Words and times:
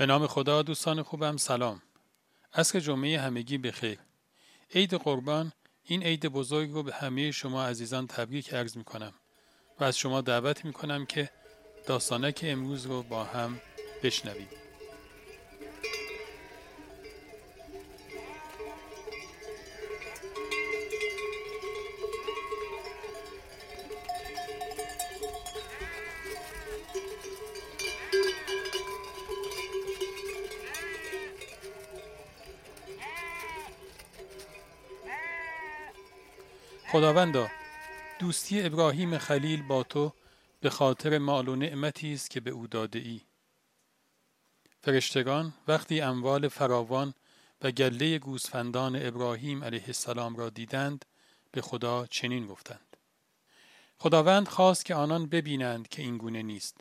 به 0.00 0.06
نام 0.06 0.26
خدا 0.26 0.62
دوستان 0.62 1.02
خوبم 1.02 1.36
سلام. 1.36 1.82
عصر 2.54 2.80
جمعه 2.80 3.20
همگی 3.20 3.58
بخیر. 3.58 3.98
عید 4.74 4.94
قربان 4.94 5.52
این 5.84 6.02
عید 6.02 6.26
بزرگ 6.26 6.70
رو 6.70 6.82
به 6.82 6.92
همه 6.92 7.30
شما 7.30 7.64
عزیزان 7.64 8.06
تبریک 8.06 8.54
عرض 8.54 8.76
می 8.76 8.84
کنم 8.84 9.14
و 9.80 9.84
از 9.84 9.98
شما 9.98 10.20
دعوت 10.20 10.64
می 10.64 10.72
کنم 10.72 11.06
که 11.06 11.30
داستانک 11.86 12.40
امروز 12.42 12.86
رو 12.86 13.02
با 13.02 13.24
هم 13.24 13.60
بشنویم. 14.02 14.48
خداوندا 36.92 37.50
دوستی 38.18 38.62
ابراهیم 38.62 39.18
خلیل 39.18 39.62
با 39.62 39.82
تو 39.82 40.12
به 40.60 40.70
خاطر 40.70 41.18
مال 41.18 41.48
و 41.48 41.56
نعمتی 41.56 42.14
است 42.14 42.30
که 42.30 42.40
به 42.40 42.50
او 42.50 42.66
داده 42.66 42.98
ای. 42.98 43.20
فرشتگان 44.80 45.54
وقتی 45.68 46.00
اموال 46.00 46.48
فراوان 46.48 47.14
و 47.62 47.70
گله 47.70 48.18
گوسفندان 48.18 49.06
ابراهیم 49.06 49.64
علیه 49.64 49.84
السلام 49.86 50.36
را 50.36 50.50
دیدند 50.50 51.04
به 51.52 51.60
خدا 51.60 52.06
چنین 52.06 52.46
گفتند. 52.46 52.96
خداوند 53.98 54.48
خواست 54.48 54.84
که 54.84 54.94
آنان 54.94 55.26
ببینند 55.26 55.88
که 55.88 56.02
این 56.02 56.18
گونه 56.18 56.42
نیست. 56.42 56.76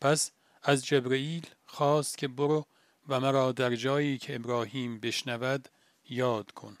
پس 0.00 0.30
از 0.62 0.86
جبرئیل 0.86 1.46
خواست 1.66 2.18
که 2.18 2.28
برو 2.28 2.66
و 3.08 3.20
مرا 3.20 3.52
در 3.52 3.74
جایی 3.74 4.18
که 4.18 4.34
ابراهیم 4.34 5.00
بشنود 5.00 5.68
یاد 6.08 6.50
کن. 6.50 6.78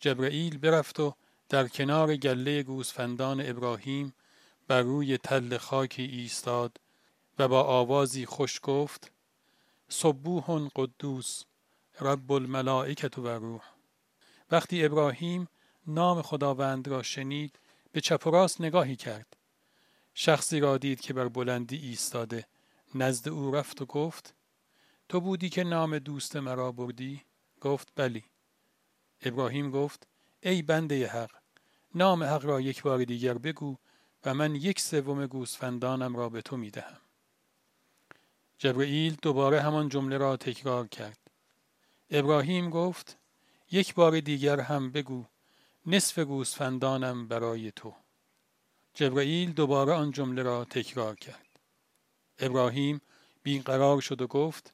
جبرئیل 0.00 0.58
برفت 0.58 1.00
و 1.00 1.14
در 1.54 1.68
کنار 1.68 2.16
گله 2.16 2.62
گوسفندان 2.62 3.40
ابراهیم 3.46 4.14
بر 4.68 4.82
روی 4.82 5.18
تل 5.18 5.56
خاکی 5.56 6.02
ایستاد 6.02 6.80
و 7.38 7.48
با 7.48 7.62
آوازی 7.62 8.26
خوش 8.26 8.60
گفت 8.62 9.12
صبوح 9.88 10.68
قدوس 10.76 11.42
رب 12.00 12.32
الملائکت 12.32 13.18
و 13.18 13.28
روح. 13.28 13.62
وقتی 14.50 14.84
ابراهیم 14.84 15.48
نام 15.86 16.22
خداوند 16.22 16.88
را 16.88 17.02
شنید 17.02 17.58
به 17.92 18.00
چپ 18.00 18.26
و 18.26 18.30
راست 18.30 18.60
نگاهی 18.60 18.96
کرد. 18.96 19.36
شخصی 20.14 20.60
را 20.60 20.78
دید 20.78 21.00
که 21.00 21.12
بر 21.12 21.28
بلندی 21.28 21.76
ایستاده 21.76 22.46
نزد 22.94 23.28
او 23.28 23.50
رفت 23.50 23.82
و 23.82 23.86
گفت 23.86 24.34
تو 25.08 25.20
بودی 25.20 25.48
که 25.48 25.64
نام 25.64 25.98
دوست 25.98 26.36
مرا 26.36 26.72
بردی؟ 26.72 27.22
گفت 27.60 27.88
بلی 27.96 28.24
ابراهیم 29.22 29.70
گفت 29.70 30.06
ای 30.42 30.62
بنده 30.62 31.06
حق 31.06 31.43
نام 31.94 32.22
حق 32.24 32.44
را 32.44 32.60
یک 32.60 32.82
بار 32.82 33.04
دیگر 33.04 33.38
بگو 33.38 33.76
و 34.24 34.34
من 34.34 34.54
یک 34.54 34.80
سوم 34.80 35.26
گوسفندانم 35.26 36.16
را 36.16 36.28
به 36.28 36.42
تو 36.42 36.56
می 36.56 36.70
دهم. 36.70 37.00
جبرئیل 38.58 39.16
دوباره 39.22 39.60
همان 39.60 39.88
جمله 39.88 40.18
را 40.18 40.36
تکرار 40.36 40.88
کرد. 40.88 41.18
ابراهیم 42.10 42.70
گفت 42.70 43.16
یک 43.70 43.94
بار 43.94 44.20
دیگر 44.20 44.60
هم 44.60 44.90
بگو 44.90 45.24
نصف 45.86 46.18
گوسفندانم 46.18 47.28
برای 47.28 47.70
تو. 47.70 47.94
جبرئیل 48.94 49.52
دوباره 49.52 49.92
آن 49.92 50.10
جمله 50.10 50.42
را 50.42 50.64
تکرار 50.64 51.16
کرد. 51.16 51.46
ابراهیم 52.38 53.00
بیقرار 53.42 54.00
شد 54.00 54.22
و 54.22 54.26
گفت 54.26 54.72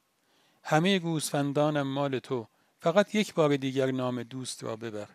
همه 0.63 0.99
گوسفندانم 0.99 1.87
مال 1.87 2.19
تو 2.19 2.47
فقط 2.79 3.15
یک 3.15 3.33
بار 3.33 3.57
دیگر 3.57 3.91
نام 3.91 4.23
دوست 4.23 4.63
را 4.63 4.75
ببر. 4.75 5.07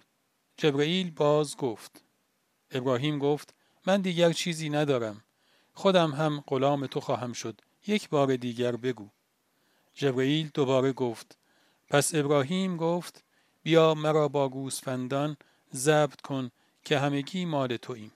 جبرئیل 0.56 1.10
باز 1.10 1.56
گفت. 1.56 2.02
ابراهیم 2.70 3.18
گفت 3.18 3.54
من 3.86 4.00
دیگر 4.00 4.32
چیزی 4.32 4.70
ندارم. 4.70 5.24
خودم 5.72 6.10
هم 6.10 6.44
غلام 6.46 6.86
تو 6.86 7.00
خواهم 7.00 7.32
شد. 7.32 7.60
یک 7.86 8.08
بار 8.08 8.36
دیگر 8.36 8.76
بگو. 8.76 9.08
جبرئیل 9.94 10.50
دوباره 10.54 10.92
گفت. 10.92 11.38
پس 11.88 12.14
ابراهیم 12.14 12.76
گفت 12.76 13.24
بیا 13.62 13.94
مرا 13.94 14.28
با 14.28 14.48
گوسفندان 14.48 15.36
ضبط 15.74 16.20
کن 16.20 16.50
که 16.84 16.98
همگی 16.98 17.44
مال 17.44 17.76
توییم. 17.76 18.12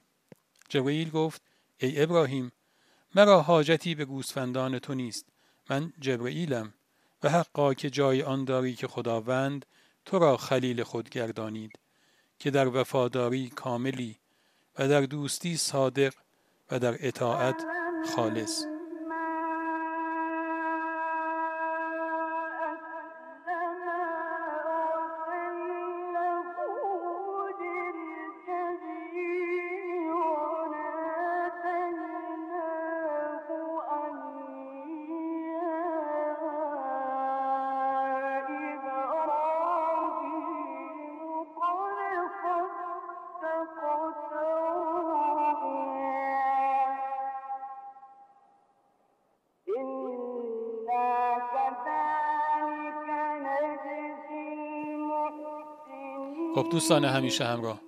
جبرئیل 0.69 1.11
گفت 1.11 1.43
ای 1.79 2.03
ابراهیم 2.03 2.53
مرا 3.15 3.43
حاجتی 3.43 3.95
به 3.95 4.05
گوسفندان 4.05 4.79
تو 4.79 4.95
نیست. 4.95 5.27
من 5.71 5.93
جبرئیلم 6.01 6.75
و 7.23 7.29
حقا 7.29 7.75
که 7.75 7.91
جای 7.91 8.23
آن 8.23 8.45
داری 8.45 8.75
که 8.75 8.87
خداوند 8.87 9.67
تو 10.05 10.19
را 10.19 10.37
خلیل 10.37 10.83
خود 10.83 11.11
گردانید. 11.11 11.79
که 12.41 12.51
در 12.51 12.69
وفاداری 12.69 13.49
کاملی 13.49 14.19
و 14.79 14.89
در 14.89 15.01
دوستی 15.01 15.57
صادق 15.57 16.15
و 16.71 16.79
در 16.79 16.97
اطاعت 17.01 17.65
خالص. 18.17 18.65
خب 56.55 56.69
دوستان 56.71 57.05
همیشه 57.05 57.45
همراه. 57.45 57.81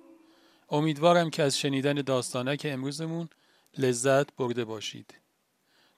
امیدوارم 0.69 1.29
که 1.29 1.43
از 1.43 1.57
شنیدن 1.57 1.93
داستانک 1.93 2.67
امروزمون 2.69 3.29
لذت 3.77 4.35
برده 4.35 4.65
باشید. 4.65 5.13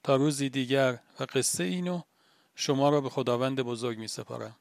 تا 0.04 0.16
روزی 0.16 0.50
دیگر 0.50 1.00
و 1.20 1.26
قصه 1.34 1.64
اینو 1.64 2.02
شما 2.56 2.90
را 2.90 3.02
به 3.02 3.10
خداوند 3.10 3.62
بزرگ 3.62 3.98
می 3.98 4.08
سپارم 4.08 4.56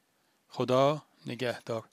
خدا 0.47 1.01
نگهدار. 1.25 1.83